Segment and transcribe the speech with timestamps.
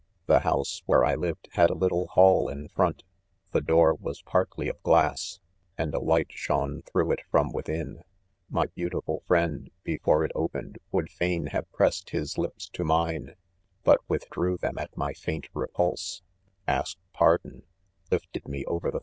[0.27, 3.03] ''The house where I lived had a little hall in front*
[3.51, 5.39] The door was partly of glass,
[5.77, 8.03] and a light shone through it from within 5
[8.49, 13.35] my beau tiful friend, before it opened, would fain hare pressed his lips to mine,
[13.83, 16.23] but withdrew them at my faint repulse,—
[16.67, 17.61] asked pardon,—
[18.11, 18.99] lifted me over, the